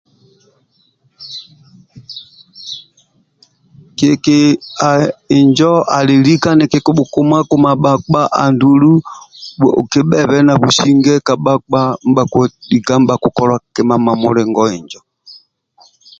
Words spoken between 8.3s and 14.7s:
andulu kibhebhe na businge ka bakpa ndibha kilika nibha kikoka mamulingo